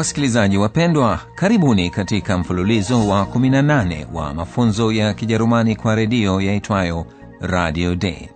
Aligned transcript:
Wasikilizaji 0.00 0.58
wapendwa, 0.58 1.20
karibuni 1.34 1.90
katika 1.90 2.38
mfululizo 2.38 3.08
wa 3.08 3.22
18 3.26 4.06
wa 4.12 4.34
mafunzo 4.34 4.92
ya 4.92 5.14
Kijerumani 5.14 5.76
kwa 5.76 5.94
redio 5.94 6.40
yaitwayo 6.40 7.06
Radio 7.40 7.94
Day. 7.96 8.28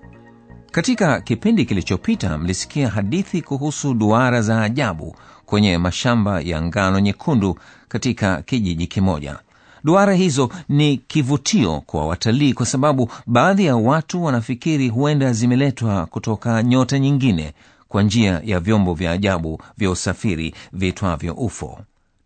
Katika 0.70 1.20
kipindi 1.20 1.64
kilichopita 1.64 2.38
mlisikia 2.38 2.88
hadithi 2.88 3.42
kuhusu 3.42 3.94
duara 3.94 4.42
za 4.42 4.62
ajabu 4.62 5.16
kwenye 5.46 5.78
mashamba 5.78 6.40
ya 6.40 6.62
ngano 6.62 7.00
nyekundu 7.00 7.58
katika 7.88 8.42
kijiji 8.42 8.86
kimoja. 8.86 9.38
Duara 9.84 10.14
hizo 10.14 10.48
ni 10.68 10.96
kivutio 10.96 11.80
kwa 11.86 12.06
watalii 12.06 12.52
kwa 12.54 12.66
sababu 12.66 13.10
baadhi 13.26 13.64
ya 13.66 13.76
watu 13.76 14.24
wanafikiri 14.24 14.88
huenda 14.88 15.32
zimeletwa 15.32 16.06
kutoka 16.06 16.62
nyota 16.62 16.98
nyingine 16.98 17.52
kwa 17.94 18.02
njia 18.02 18.40
ya 18.44 18.60
vyombo 18.60 18.94
vya 18.94 19.10
ajabu 19.12 19.62
vya 19.78 19.90
usafiri 19.90 20.54
vitwavyo 20.72 21.34
UFO, 21.34 21.80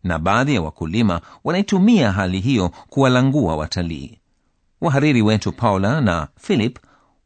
na 0.05 0.19
baadhi 0.19 0.55
ya 0.55 0.63
wakulima 0.63 1.21
wanaitumia 1.45 2.13
hali 2.13 2.41
hiyo 2.41 2.71
kuwalangua 2.89 3.57
watalii. 3.57 4.19
Wahariri 4.81 5.23
wetu 5.23 5.53
Paula 5.53 6.01
na 6.01 6.29
Philip 6.41 6.79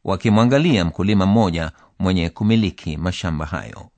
wakimwangalia 0.03 0.85
mkulima 0.85 1.25
mmoja 1.25 1.71
mwenye 1.99 2.29
kumiliki 2.29 2.97
mashamba 2.97 3.45
hayo. 3.45 3.89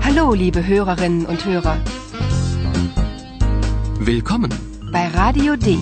Hallo, 0.00 0.34
liebe 0.36 0.60
Hörerinnen 0.62 1.26
und 1.26 1.40
Hörer, 1.44 1.78
Willkommen. 4.06 4.50
bei 4.92 5.08
Radio 5.08 5.56
D. 5.56 5.78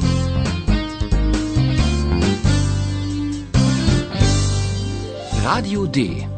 Radio 5.45 5.87
D. 5.87 6.30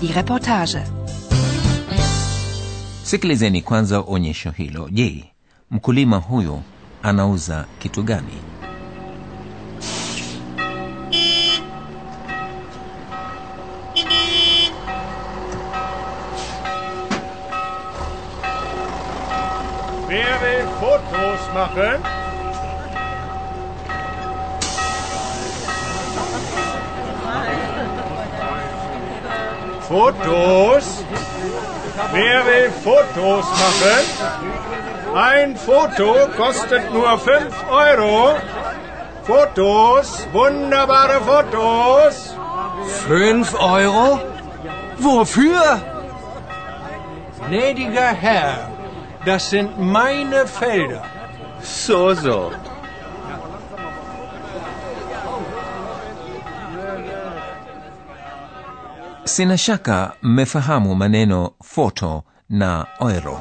Die 0.00 0.12
Reportage. 0.12 0.82
Sikilizeni 3.02 3.62
kwanza 3.62 4.00
onyesho 4.00 4.50
hilo. 4.50 4.88
Je, 4.92 5.24
mkulima 5.70 6.16
huyu 6.16 6.62
anauza 7.02 7.64
kitu 7.78 8.02
gani? 8.02 8.32
Wer 20.08 20.38
will 20.42 20.66
Fotos 20.80 21.42
machen? 21.54 22.19
Fotos? 29.90 31.04
Wer 32.12 32.46
will 32.46 32.70
Fotos 32.84 33.44
machen? 33.62 34.04
Ein 35.16 35.56
Foto 35.56 36.28
kostet 36.36 36.92
nur 36.92 37.18
5 37.18 37.54
Euro. 37.68 38.36
Fotos, 39.24 40.28
wunderbare 40.32 41.20
Fotos. 41.30 42.36
Fünf 43.08 43.52
Euro? 43.54 44.20
Wofür? 44.98 45.80
Gnädiger 47.48 48.12
Herr, 48.24 48.70
das 49.24 49.50
sind 49.50 49.76
meine 49.76 50.46
Felder. 50.46 51.02
So, 51.62 52.14
so. 52.14 52.52
Sina 59.30 59.58
shaka 59.58 60.12
mmefahamu 60.22 60.94
maneno 60.94 61.50
foto 61.64 62.24
na 62.48 62.86
euro. 63.00 63.40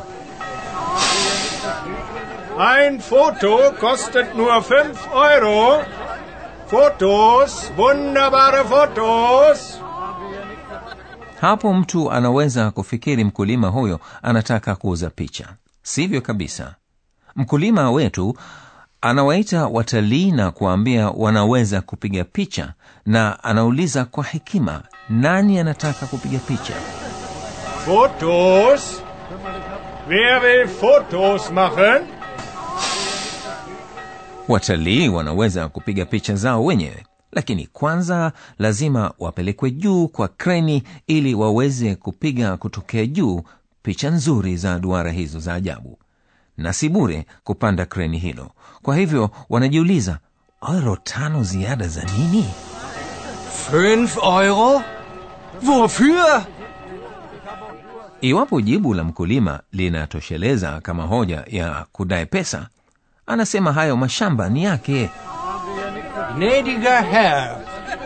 Ein 2.60 3.00
Foto 3.00 3.72
kostet 3.80 4.36
nur 4.36 4.52
5 4.62 4.96
Euro. 5.34 5.84
Fotos, 6.68 7.72
wunderbare 7.78 8.64
Fotos. 8.64 9.80
Hapo 11.42 11.74
mtu 11.74 12.12
anaweza 12.12 12.72
kufikiri 12.72 13.24
mkulima 13.24 13.68
huyo 13.68 14.00
anataka 14.22 14.76
kuuza 14.76 15.10
picha. 15.10 15.48
Sivyo 15.84 16.22
kabisa. 16.22 16.76
Mkulima 17.36 17.92
wetu 17.92 18.38
anawaita 19.02 19.68
watalii 19.68 20.32
na 20.32 20.52
kuwaambia 20.52 21.10
wanaweza 21.10 21.82
kupiga 21.82 22.24
picha, 22.24 22.74
na 23.06 23.44
anauliza 23.44 24.06
kwa 24.06 24.24
hekima, 24.24 24.84
nani 25.10 25.60
anataka 25.60 26.06
kupiga 26.06 26.40
picha? 26.40 26.74
Fotos? 27.86 29.02
Wer 30.10 30.42
will 30.44 30.68
Fotos 30.68 31.52
machen? 31.52 32.02
Watalii 34.48 35.10
wanaweza 35.10 35.68
kupiga 35.70 36.06
picha 36.06 36.36
zao 36.36 36.66
wenyewe, 36.66 37.06
lakini 37.32 37.68
kwanza 37.68 38.32
lazima 38.60 39.12
wapelekwe 39.20 39.72
juu 39.72 40.08
kwa 40.08 40.28
kreni 40.28 40.84
ili 41.08 41.34
waweze 41.36 41.96
kupiga 41.96 42.58
kutokea 42.58 43.06
juu 43.06 43.42
picha 43.82 44.10
nzuri 44.10 44.58
za 44.58 44.80
duara 44.80 45.12
hizo 45.12 45.40
za 45.40 45.54
ajabu, 45.54 45.98
na 46.60 46.74
si 46.74 46.90
bure 46.90 47.26
kupanda 47.44 47.86
kreni 47.86 48.18
hilo. 48.20 48.52
Kwa 48.82 48.96
hivyo 48.96 49.30
wanajiuliza, 49.50 50.18
euro 50.74 50.96
tano 51.04 51.44
ziada 51.44 51.88
za 51.88 52.04
nini? 52.04 52.50
Fünf 53.72 54.18
Euro? 54.18 54.82
Wofür? 55.68 56.42
Iwapo 58.22 58.62
jibu 58.62 58.94
la 58.94 59.04
mkulima 59.04 59.60
linatosheleza 59.72 60.82
kama 60.82 61.04
hoja 61.04 61.44
ya 61.48 61.86
kudai 61.92 62.26
pesa, 62.26 62.68
anasema 63.28 63.74
hayo 63.74 63.98
mashamba 63.98 64.50
ni 64.50 64.64
yake. 64.64 65.10
Gnädiger 66.36 67.04
Herr, 67.04 67.58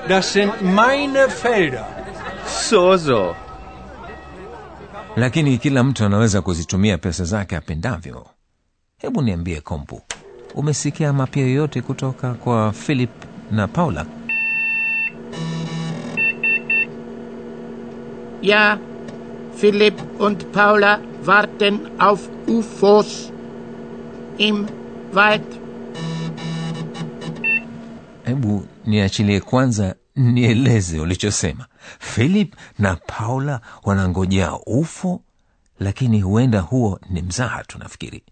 das 0.07 0.33
sind 0.33 0.51
meine 0.61 1.29
Felder. 1.29 1.85
So, 2.69 2.97
so. 2.97 3.35
lakini 5.15 5.57
kila 5.57 5.83
mtu 5.83 6.05
anaweza 6.05 6.41
kuzitumia 6.41 6.97
pesa 6.97 7.23
zake 7.23 7.55
apendavyo. 7.55 8.25
Hebu 9.03 9.21
niambie, 9.21 9.61
Kompu, 9.61 10.01
umesikia 10.55 11.13
mapya 11.13 11.43
yoyote 11.43 11.81
kutoka 11.81 12.33
kwa 12.33 12.71
Philip 12.71 13.09
na 13.51 13.67
Paula? 13.67 14.05
Ja, 18.41 18.77
philip 19.55 20.21
und 20.21 20.45
Paula 20.45 20.99
warten 21.25 21.79
auf 21.99 22.29
UFOs 22.47 23.31
im 24.37 24.67
Wald. 25.13 25.59
Hebu 28.25 28.65
niachilie 28.85 29.39
kwanza 29.39 29.95
nieleze 30.15 30.99
ulichosema. 30.99 31.65
Philip 31.99 32.55
na 32.79 32.95
Paula 32.95 33.61
wanangojea 33.83 34.53
ufo, 34.65 35.21
lakini 35.79 36.21
huenda 36.21 36.59
huo 36.59 36.99
ni 37.09 37.21
mzaha 37.21 37.63
tu, 37.63 37.79
nafikiri. 37.79 38.23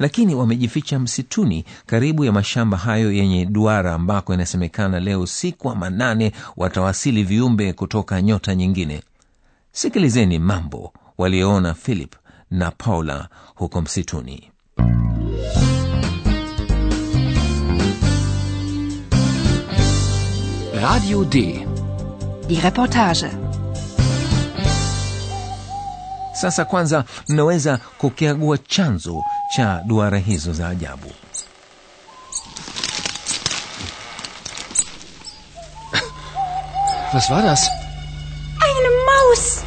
Lakini 0.00 0.34
wamejificha 0.34 0.98
msituni 0.98 1.64
karibu 1.86 2.24
ya 2.24 2.32
mashamba 2.32 2.76
hayo 2.76 3.12
yenye 3.12 3.46
duara, 3.46 3.94
ambako 3.94 4.34
inasemekana 4.34 5.00
leo 5.00 5.26
siku 5.26 5.68
wa 5.68 5.74
manane 5.74 6.32
watawasili 6.56 7.22
viumbe 7.24 7.72
kutoka 7.72 8.22
nyota 8.22 8.54
nyingine. 8.54 9.02
Sikilizeni 9.72 10.38
mambo 10.38 10.92
walioona 11.18 11.74
Philip 11.74 12.14
na 12.50 12.70
Paula 12.70 13.28
huko 13.54 13.80
msituni. 13.82 14.50
Radio 20.74 21.24
D. 21.24 21.66
Die 22.48 22.60
Reportage. 22.60 23.49
sasa 26.40 26.64
kwanza 26.64 27.04
mnaweza 27.28 27.78
kukiagua 27.98 28.58
chanzo 28.58 29.24
cha 29.56 29.82
duara 29.86 30.18
hizo 30.18 30.52
za 30.52 30.68
ajabu 30.68 31.12
Was 37.14 37.28
war 37.30 37.42
das? 37.42 37.68
Eine 38.62 38.90
Maus! 39.08 39.64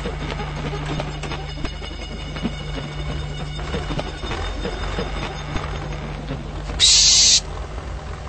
Psst! 6.77 7.43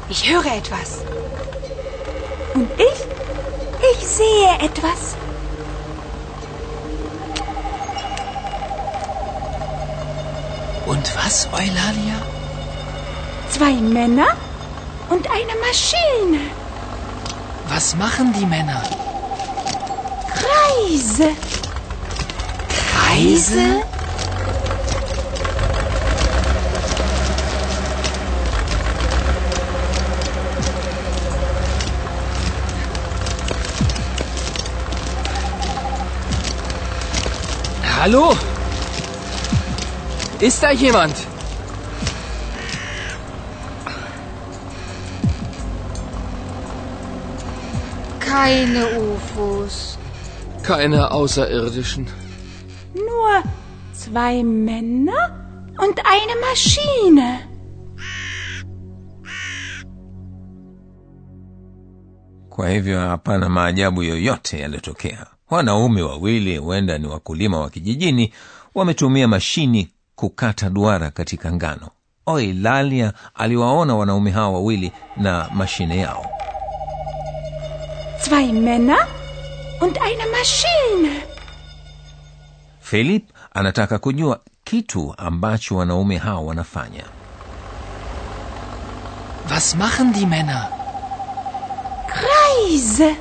Ich 0.09 0.29
höre 0.31 0.47
etwas. 0.57 1.05
Und 2.55 2.69
ich? 2.77 3.01
Ich 3.93 4.07
sehe 4.07 4.59
etwas. 4.61 5.17
Und 10.87 11.17
was, 11.17 11.49
Eulalia? 11.53 12.21
Zwei 13.51 13.73
Männer 13.73 14.27
und 15.09 15.27
eine 15.31 15.55
Maschine. 15.67 16.41
Was 17.69 17.97
machen 17.97 18.35
die 18.39 18.45
Männer? 18.45 18.83
Kreise. 20.35 21.31
Kreise? 22.69 23.83
Hallo? 37.99 38.37
Ist 40.41 40.63
da 40.63 40.71
jemand? 40.73 41.15
Keine 48.21 48.87
UFOs. 48.99 49.99
Keine 50.63 51.11
Außerirdischen. 51.11 52.07
Nur 52.95 53.43
zwei 53.93 54.43
Männer 54.43 55.23
und 55.79 55.99
eine 56.05 56.35
Maschine. 56.41 57.41
kwa 62.49 62.69
hivyo 62.71 63.01
hapana 63.01 63.49
maajabu 63.49 64.03
yoyote 64.03 64.59
yaliyotokea 64.59 65.27
wanaume 65.51 66.03
wawili 66.03 66.57
huenda 66.57 66.99
ni 66.99 67.07
wakulima 67.07 67.61
wa 67.61 67.71
kijijini 67.71 68.33
wametumia 68.75 69.29
mashini 69.29 69.89
kukata 70.17 70.71
duara 70.71 71.11
katika 71.11 71.53
ngano 71.53 71.89
oilalia 72.27 73.13
aliwaona 73.35 73.95
wanaume 73.97 74.31
hao 74.31 74.53
wawili 74.55 74.93
na 75.17 75.49
mashine 75.55 75.99
yao 75.99 76.27
Zwei 78.25 78.53
Männer 78.53 79.07
und 79.81 79.97
eine 79.99 80.27
Maschine. 80.27 81.23
philip 82.81 83.29
anataka 83.55 83.99
kujua 83.99 84.41
kitu 84.65 85.15
ambacho 85.19 85.77
wanaume 85.77 86.17
hao 86.19 86.47
wanafanya 86.47 87.05
Was 89.51 89.75
machen 89.77 90.13
die 90.13 90.27
Männer? 90.27 90.69
Kreise. 92.07 93.17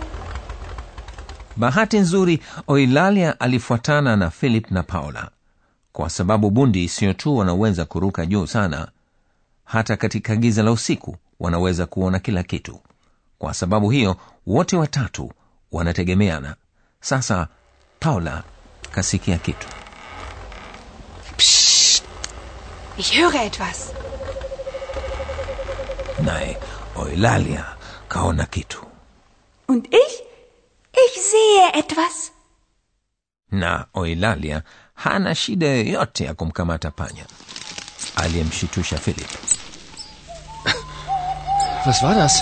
bahati 1.57 1.99
nzuri 1.99 2.39
oilalia 2.67 3.39
alifuatana 3.39 4.15
na 4.15 4.29
philip 4.29 4.71
na 4.71 4.83
paula 4.83 5.29
kwa 5.93 6.09
sababu 6.09 6.49
bundi 6.49 6.89
sio 6.89 7.13
tu 7.13 7.37
wanaweza 7.37 7.85
kuruka 7.85 8.25
juu 8.25 8.47
sana 8.47 8.87
hata 9.65 9.97
katika 9.97 10.35
giza 10.35 10.63
la 10.63 10.71
usiku 10.71 11.17
wanaweza 11.39 11.85
kuona 11.85 12.19
kila 12.19 12.43
kitu 12.43 12.79
kwa 13.39 13.53
sababu 13.53 13.89
hiyo 13.89 14.17
wote 14.47 14.75
watatu 14.77 15.31
wanategemeana 15.71 16.55
sasa 17.01 17.47
paula 17.99 18.43
kasikia 18.91 19.37
kitu 19.37 19.67
Ich 22.97 23.11
höre 23.19 23.45
etwas. 23.45 23.93
naye 26.23 26.57
oilalia 26.95 27.65
kaona 28.07 28.45
kitu 28.45 28.85
Und 29.67 29.85
ich? 29.93 30.19
Ich 31.05 31.21
sehe 31.23 31.69
etwas. 31.73 32.31
na 33.51 33.85
oilalia 33.93 34.63
hana 35.03 35.35
shida 35.35 35.67
yoyote 35.67 36.23
ya 36.25 36.33
kumkamata 36.33 36.91
panya 36.91 37.23
aliyemshitusha 38.15 38.97
philip 38.97 39.27
Was 41.85 42.03
war 42.03 42.15
das? 42.15 42.41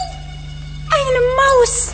Eine 0.92 1.20
Maus. 1.36 1.94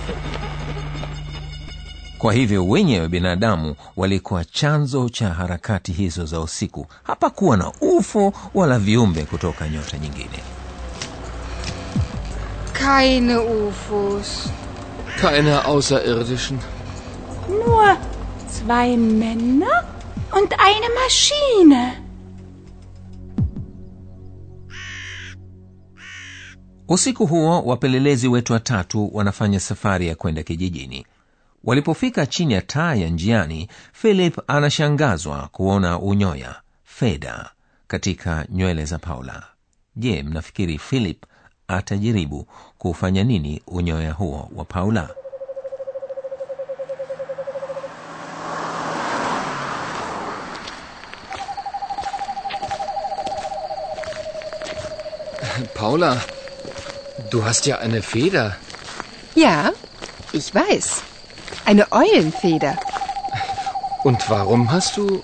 kwa 2.18 2.34
hivyo 2.34 2.68
wenyewe 2.68 3.08
binadamu 3.08 3.76
walikuwa 3.98 4.46
chanzo 4.46 5.10
cha 5.10 5.30
harakati 5.34 5.92
hizo 5.92 6.26
za 6.26 6.40
usiku 6.40 6.88
hapakuwa 7.04 7.58
na 7.58 7.72
ufo 7.82 8.34
wala 8.54 8.80
viumbe 8.80 9.24
kutoka 9.26 9.70
nyota 9.70 9.98
nyingine 9.98 10.40
Keine 12.74 13.38
UFOs. 13.38 14.50
Keine 15.22 15.56
Außerirdischen. 15.64 16.58
Nur 17.50 17.98
zwei 18.48 18.98
Männer 18.98 19.84
und 20.38 20.54
eine 20.60 20.90
Maschine. 21.04 22.04
usiku 26.90 27.26
huo 27.26 27.62
wapelelezi 27.62 28.28
wetu 28.28 28.54
watatu 28.54 29.10
wanafanya 29.14 29.60
safari 29.60 30.08
ya 30.08 30.16
kwenda 30.16 30.44
kijijini. 30.44 31.06
Walipofika 31.64 32.26
chini 32.26 32.54
ya 32.54 32.62
taa 32.62 32.96
ya 32.96 33.10
njiani 33.10 33.68
philip 33.94 34.40
anashangazwa 34.48 35.50
kuona 35.52 36.00
unyoya 36.00 36.56
fedha 36.84 37.50
katika 37.88 38.46
nywele 38.50 38.86
za 38.86 39.00
paula. 39.00 39.44
Je 39.96 40.24
mnafikiri 40.24 40.78
philip 40.78 41.24
atajaribu 41.68 42.48
kufanya 42.78 43.24
nini 43.24 43.62
unyoya 43.68 44.12
huo 44.12 44.50
wa 44.56 44.66
paula 44.66 45.10
Paula, 55.78 56.18
du 57.30 57.46
hast 57.46 57.68
ja 57.68 57.78
eine 57.78 58.02
Feder. 58.02 58.56
Ja, 59.36 59.72
ich 60.34 60.54
weiß. 60.54 61.04
Eine 61.66 61.92
Eulenfeder. 61.92 62.76
Und 64.04 64.28
warum 64.28 64.72
hast 64.72 64.98
du... 64.98 65.24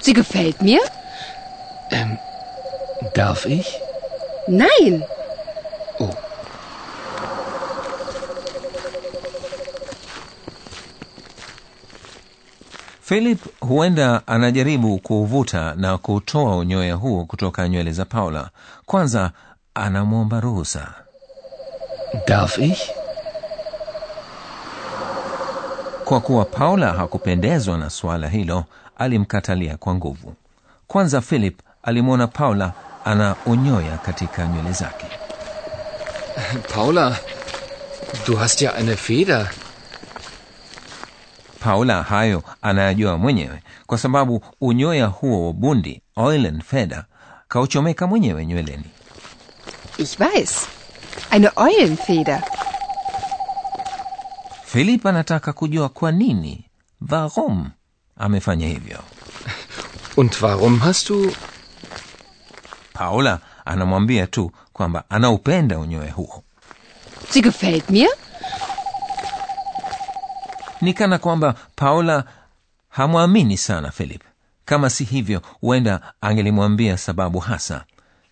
Sie 0.00 0.12
gefällt 0.12 0.60
mir? 0.60 0.80
Ähm, 1.92 2.18
darf 3.14 3.46
ich? 3.46 3.80
Nein. 4.48 5.04
Oh. 6.00 6.10
philip 13.02 13.40
huenda 13.60 14.22
anajaribu 14.26 14.98
kuuvuta 14.98 15.74
na 15.76 15.98
kutoa 15.98 16.56
unyoya 16.56 16.94
huo 16.94 17.24
kutoka 17.24 17.68
nywele 17.68 17.92
za 17.92 18.04
paula 18.04 18.50
kwanza 18.86 19.30
anamwomba 19.76 20.40
ruhusa 20.40 20.94
Darf 22.26 22.58
ich? 22.58 22.90
kwa 26.04 26.20
kuwa 26.20 26.44
paula 26.44 26.92
hakupendezwa 26.92 27.78
na 27.78 27.90
suala 27.90 28.28
hilo 28.28 28.64
alimkatalia 28.98 29.76
kwa 29.76 29.94
nguvu 29.94 30.34
kwanza 30.86 31.20
philip 31.20 31.60
alimwona 31.82 32.26
paula 32.26 32.72
ana 33.04 33.36
unyoya 33.46 33.98
katika 33.98 34.46
nywele 34.46 34.72
zake 34.72 35.06
Paula, 36.74 37.16
du 38.26 38.36
hast 38.36 38.60
ja 38.62 38.74
eine 38.78 38.96
Feder. 38.96 39.50
paula 41.60 42.02
hayo 42.02 42.42
anayajua 42.62 43.16
mwenyewe 43.18 43.62
kwa 43.86 43.98
sababu 43.98 44.44
unyoya 44.60 45.06
huo 45.06 45.46
wa 45.46 45.52
bundi 45.52 46.02
oilen 46.16 46.60
feda 46.62 47.04
kauchomeka 47.48 48.06
mwenyewe 48.06 48.46
nyweleni 48.46 48.84
Ich 49.98 50.18
weiß. 50.20 50.66
Eine 51.30 51.56
Eulenfeder. 51.56 52.42
philip 54.64 55.06
anataka 55.06 55.52
kujua 55.52 55.88
kwa 55.88 56.12
nini 56.12 56.64
warum 57.10 57.70
amefanya 58.16 58.66
hivyo 58.68 58.98
Und 60.16 60.42
warum 60.42 60.78
hast 60.80 61.08
du... 61.08 61.32
paula 62.92 63.38
anamwambia 63.64 64.26
tu 64.26 64.52
kwamba 64.72 65.04
anaupenda 65.10 65.78
unyoya 65.78 66.12
huo 66.12 66.42
Sie 67.30 67.42
gefällt 67.42 67.90
mir? 67.90 68.08
ni 70.80 70.94
kana 70.94 71.18
kwamba 71.18 71.54
paula 71.76 72.24
hamwamini 72.88 73.56
sana 73.58 73.90
philip 73.90 74.22
kama 74.64 74.90
si 74.90 75.04
hivyo 75.04 75.42
huenda 75.60 76.00
angelimwambia 76.20 76.98
sababu 76.98 77.38
hasa 77.38 77.84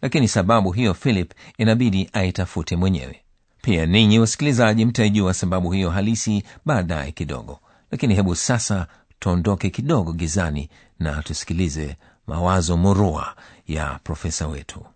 lakini 0.05 0.29
sababu 0.29 0.73
hiyo 0.73 0.95
philip 0.95 1.33
inabidi 1.59 2.11
aitafute 2.13 2.77
mwenyewe 2.77 3.21
pia 3.63 3.87
ninyi 3.87 4.19
wasikilizaji 4.19 4.85
mtaijua 4.85 5.35
sababu 5.35 5.73
hiyo 5.73 5.91
halisi 5.91 6.45
baadaye 6.65 7.13
kidogo 7.13 7.61
lakini 7.91 8.15
hebu 8.15 8.37
sasa 8.37 8.87
tuondoke 9.19 9.71
kidogo 9.71 10.13
gizani 10.13 10.69
na 10.99 11.23
tusikilize 11.23 11.97
mawazo 12.27 12.77
murua 12.77 13.35
ya 13.67 14.01
profesa 14.05 14.49
wetu 14.49 14.87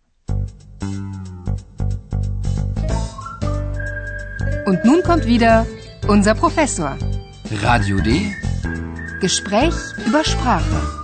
Und 4.66 4.84
nun 4.84 5.02
kommt 5.02 5.24
wieder 5.26 5.66
unser 6.08 6.34
Professor. 6.36 6.96
Radio 7.62 8.00
D. 8.00 8.36
Gespräch 9.20 9.74
über 10.06 10.24
Sprache. 10.24 10.97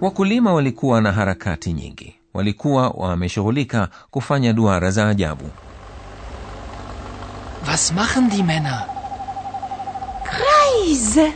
Wakulima 0.00 0.52
walikuwa 0.52 1.00
na 1.00 1.12
harakati 1.12 1.72
nyingi. 1.72 2.14
Walikuwa 2.34 2.88
wameshughulika 2.88 3.88
kufanya 4.10 4.52
duara 4.52 4.90
za 4.90 5.08
ajabu. 5.08 5.50
Was 7.68 7.92
machen 7.92 8.30
die 8.30 8.42
Männer? 8.42 8.86
kreise 10.24 11.32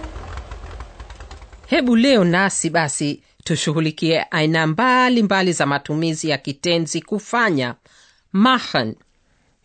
hebu 1.66 1.96
leo 1.96 2.24
nasi 2.24 2.70
basi 2.70 3.22
tushughulikie 3.44 4.22
aina 4.30 4.66
mbali 4.66 5.22
mbali 5.22 5.52
za 5.52 5.66
matumizi 5.66 6.28
ya 6.28 6.38
kitenzi 6.38 7.02
kufanya. 7.02 7.74
Machen. 8.32 8.94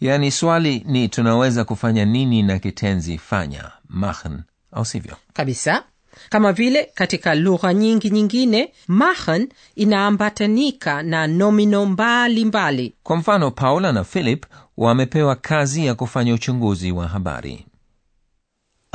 Yaani 0.01 0.31
swali 0.31 0.83
ni 0.87 1.07
tunaweza 1.09 1.63
kufanya 1.63 2.05
nini 2.05 2.43
na 2.43 2.59
kitenzi 2.59 3.17
fanya? 3.17 3.71
Machen 3.89 4.41
au 4.71 4.85
sivyo? 4.85 5.15
Kabisa 5.33 5.83
kama 6.29 6.53
vile 6.53 6.91
katika 6.93 7.35
lugha 7.35 7.73
nyingi 7.73 8.09
nyingine 8.09 8.73
machen 8.87 9.49
inaambatanika 9.75 11.03
na 11.03 11.27
nomino 11.27 11.85
mbalimbali 11.85 12.45
mbali 12.45 12.95
kwa 13.03 13.15
mfano 13.15 13.51
paula 13.51 13.91
na 13.91 14.03
philip 14.03 14.45
wamepewa 14.77 15.35
kazi 15.35 15.85
ya 15.85 15.95
kufanya 15.95 16.33
uchunguzi 16.33 16.91
wa 16.91 17.07
habari 17.07 17.65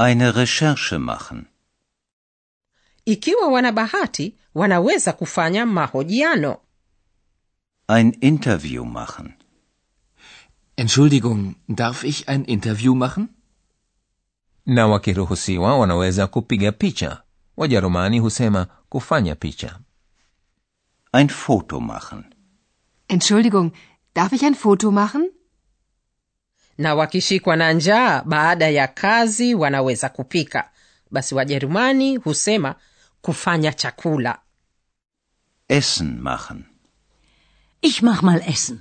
Eine 0.08 0.32
Recherche 0.32 0.98
machen. 0.98 1.44
ikiwa 3.04 3.48
wana 3.48 3.72
bahati 3.72 4.34
wanaweza 4.54 5.12
kufanya 5.12 5.66
mahojiano 5.66 6.56
Ein 7.88 8.16
Interview 8.20 8.84
machen. 8.84 9.32
Entschuldigung, 10.76 11.54
darf 11.68 12.04
ich 12.04 12.28
ein 12.28 12.44
Interview 12.44 12.94
machen? 12.94 13.28
Na 14.66 14.86
wakiruhusiwa 14.86 15.78
wanaweza 15.78 16.26
kupiga 16.26 16.72
picha 16.72 17.22
wajerumani 17.56 18.18
husema 18.18 18.66
kufanya 18.88 19.34
picha 19.34 19.78
Ein 21.12 21.28
Foto 21.28 21.80
machen. 21.80 22.24
Entschuldigung, 23.08 23.72
darf 24.14 24.32
ich 24.32 24.42
ein 24.44 24.54
Foto 24.54 24.90
machen? 24.90 25.30
na 26.78 26.94
wakishikwa 26.94 27.56
na 27.56 27.72
njaa 27.72 28.22
baada 28.22 28.68
ya 28.68 28.88
kazi 28.88 29.54
wanaweza 29.54 30.08
kupika 30.08 30.70
basi 31.10 31.34
wajerumani 31.34 32.16
husema 32.16 32.74
kufanya 33.22 33.72
chakula 33.72 34.38
Essen 35.68 36.18
machen. 36.20 36.64
Ich 37.82 38.02
mach 38.02 38.22
mal 38.22 38.42
Essen. 38.48 38.80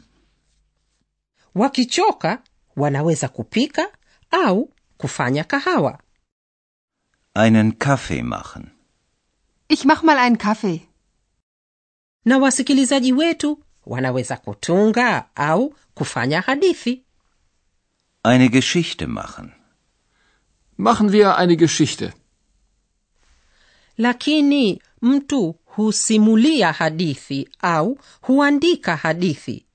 wakichoka 1.55 2.43
wanaweza 2.75 3.27
kupika 3.27 3.87
au 4.31 4.73
kufanya 5.03 5.43
kahawa 5.43 5.99
Einen 7.33 7.77
Kaffee 7.79 8.21
machen. 8.23 8.71
Ich 9.67 9.85
mach 9.85 10.03
mal 10.03 10.17
einen 10.17 10.37
Kaffee. 10.37 10.81
na 12.25 12.37
wasikilizaji 12.37 13.13
wetu 13.13 13.63
wanaweza 13.85 14.37
kutunga 14.37 15.29
au 15.35 15.75
kufanya 15.93 16.41
hadithi 16.41 17.03
Eine 18.23 18.49
Geschichte 18.49 19.07
machen. 19.07 19.51
Machen 20.77 21.11
wir 21.11 21.37
eine 21.37 21.55
Geschichte. 21.55 22.13
lakini 23.97 24.81
mtu 25.01 25.55
husimulia 25.65 26.71
hadithi 26.73 27.49
au 27.61 27.99
huandika 28.21 28.95
hadithi 28.95 29.65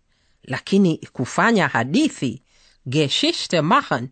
lakini 0.43 0.97
kufanya 1.13 1.69
hadithi 1.69 2.43
geschichte 2.87 3.61
machen 3.61 4.09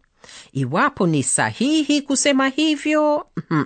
iwapo 0.53 1.07
ni 1.07 1.23
sahihi 1.23 2.03
kusema 2.03 2.49
hivyo 2.49 3.27
mhm, 3.37 3.65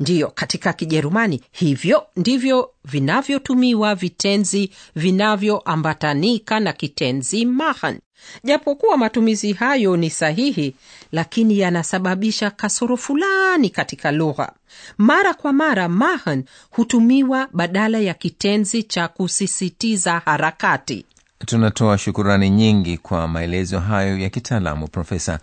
ndiyo 0.00 0.28
katika 0.34 0.72
kijerumani 0.72 1.42
hivyo 1.52 2.06
ndivyo 2.16 2.70
vinavyotumiwa 2.84 3.94
vitenzi 3.94 4.70
vinavyoambatanika 4.96 6.60
na 6.60 6.72
kitenzi 6.72 7.44
machen 7.46 7.98
japokuwa 8.44 8.96
matumizi 8.96 9.52
hayo 9.52 9.96
ni 9.96 10.10
sahihi 10.10 10.74
lakini 11.12 11.58
yanasababisha 11.58 12.50
kasoro 12.50 12.96
fulani 12.96 13.70
katika 13.70 14.12
lugha. 14.12 14.52
Mara 14.98 15.34
kwa 15.34 15.52
mara 15.52 15.88
machen 15.88 16.44
hutumiwa 16.70 17.48
badala 17.52 17.98
ya 17.98 18.14
kitenzi 18.14 18.82
cha 18.82 19.08
kusisitiza 19.08 20.18
harakati. 20.24 21.04
Tunatoa 21.46 21.98
shukurani 21.98 22.50
nyingi 22.50 22.98
kwa 22.98 23.28
maelezo 23.28 23.80
hayo 23.80 24.18
ya 24.18 24.30
kitaalamu 24.30 24.88
profesa 24.88 25.38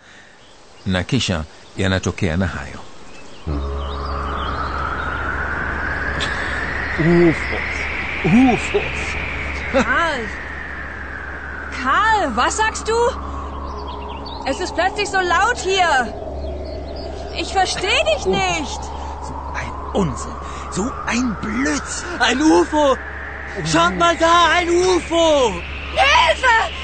na 0.89 1.03
kisha 1.03 1.43
yanatokea 1.77 2.37
na 2.37 2.47
hayo 2.47 2.79
Ufos. 6.99 7.75
Ufos. 8.25 8.99
Karl! 9.71 10.27
Karl, 11.71 12.35
was 12.35 12.57
sagst 12.57 12.87
du? 12.89 12.99
Es 14.45 14.59
ist 14.59 14.75
plötzlich 14.75 15.09
so 15.09 15.19
laut 15.19 15.57
hier. 15.59 16.13
Ich 17.37 17.53
verstehe 17.53 18.03
dich 18.15 18.25
nicht. 18.25 18.81
Ein 19.53 19.71
Unsinn. 19.93 20.35
So 20.71 20.91
ein 21.05 21.35
Blödsinn. 21.41 22.19
Ein 22.19 22.41
UFO. 22.41 22.97
Schaut 23.65 23.97
mal 23.97 24.17
da, 24.17 24.49
ein 24.57 24.69
UFO. 24.69 25.53
Hilfe! 25.93 26.78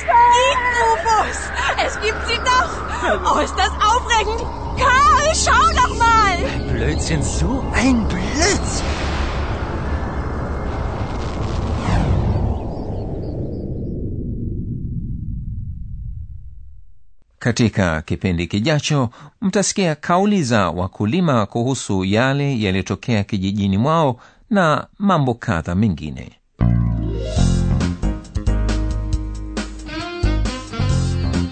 Gibt 0.00 0.72
UFOs. 0.88 1.38
Es 1.86 2.00
gibt 2.00 2.26
sie 2.28 2.38
doch. 2.50 3.34
Oh, 3.34 3.38
ist 3.40 3.54
das 3.56 3.70
aufregend. 3.90 4.40
Karl, 4.78 5.34
schau 5.34 5.72
doch 5.80 5.94
mal. 5.98 6.36
Blödsinn, 6.72 7.22
so 7.22 7.64
ein 7.74 8.06
Blödsinn. 8.08 8.86
katika 17.38 18.02
kipindi 18.02 18.46
kijacho 18.46 19.10
mtasikia 19.40 19.94
kauli 19.94 20.42
za 20.44 20.70
wakulima 20.70 21.46
kuhusu 21.46 22.04
yale 22.04 22.60
yaliyotokea 22.60 23.24
kijijini 23.24 23.78
mwao 23.78 24.20
na 24.50 24.86
mambo 24.98 25.34
kadha 25.34 25.74
mengine 25.74 26.30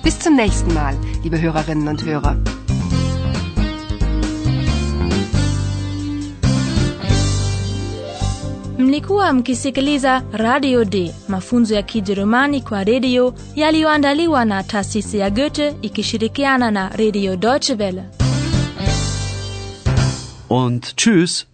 Bis 0.03 0.19
zum 0.19 0.35
nächsten 0.37 0.73
Mal, 0.75 0.97
liebe 1.23 1.41
Hörerinnen 1.41 1.89
und 1.89 2.05
Hörer. 2.05 2.37
Mlikuwa 8.79 9.33
mkisikiliza 9.33 10.23
Radio 10.33 10.85
D, 10.85 11.15
mafunzo 11.29 11.75
ya 11.75 11.83
Kijerumani 11.83 12.61
kwa 12.61 12.85
redio 12.85 13.35
yaliyoandaliwa 13.57 14.45
na 14.45 14.63
taasisi 14.63 15.19
ya 15.19 15.31
Goethe 15.31 15.75
ikishirikiana 15.83 16.71
na 16.71 16.89
Radio 16.89 17.37
Deutsche 17.37 17.75
Welle. 17.75 18.03
Und 20.49 20.95
tschüss. 20.97 21.50